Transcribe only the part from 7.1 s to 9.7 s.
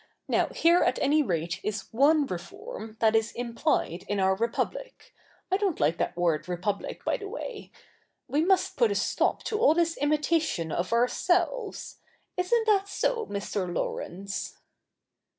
the way— we must put a stop to